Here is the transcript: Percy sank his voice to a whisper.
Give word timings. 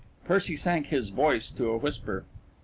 Percy 0.23 0.55
sank 0.55 0.87
his 0.87 1.09
voice 1.09 1.51
to 1.51 1.67
a 1.69 1.77
whisper. 1.77 2.25